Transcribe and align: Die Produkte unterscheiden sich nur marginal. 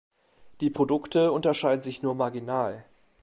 Die 0.61 0.71
Produkte 0.71 1.31
unterscheiden 1.31 1.83
sich 1.83 2.01
nur 2.01 2.15
marginal. 2.15 2.85